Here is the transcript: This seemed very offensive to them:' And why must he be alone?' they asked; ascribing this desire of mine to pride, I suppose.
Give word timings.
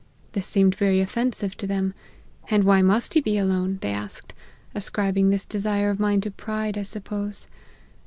This 0.31 0.47
seemed 0.47 0.73
very 0.73 0.99
offensive 0.99 1.55
to 1.57 1.67
them:' 1.67 1.93
And 2.49 2.63
why 2.63 2.81
must 2.81 3.13
he 3.13 3.21
be 3.21 3.37
alone?' 3.37 3.77
they 3.81 3.91
asked; 3.91 4.33
ascribing 4.73 5.29
this 5.29 5.45
desire 5.45 5.91
of 5.91 5.99
mine 5.99 6.21
to 6.21 6.31
pride, 6.31 6.75
I 6.75 6.81
suppose. 6.81 7.45